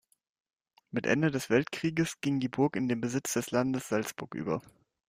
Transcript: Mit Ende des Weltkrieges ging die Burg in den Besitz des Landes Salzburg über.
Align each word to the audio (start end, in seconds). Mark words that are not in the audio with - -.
Mit 0.89 1.05
Ende 1.05 1.29
des 1.29 1.51
Weltkrieges 1.51 2.21
ging 2.21 2.39
die 2.39 2.49
Burg 2.49 2.75
in 2.75 2.87
den 2.87 3.01
Besitz 3.01 3.33
des 3.33 3.51
Landes 3.51 3.87
Salzburg 3.89 4.33
über. 4.33 4.59